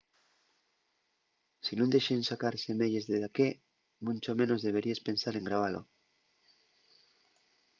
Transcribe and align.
si 1.65 1.71
nun 1.77 1.93
dexen 1.95 2.21
sacar 2.29 2.55
semeyes 2.63 3.05
de 3.09 3.17
daqué 3.23 3.47
muncho 4.05 4.31
menos 4.39 4.63
deberíes 4.67 5.03
pensar 5.07 5.33
en 5.35 5.47
grabalo 5.49 5.81